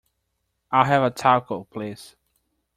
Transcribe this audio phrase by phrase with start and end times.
[0.71, 2.15] I'll have a Taco, please.